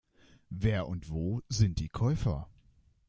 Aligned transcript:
Wer 0.49 0.87
und 0.87 1.11
wo 1.11 1.43
sind 1.47 1.79
die 1.79 1.89
Käufer? 1.89 2.49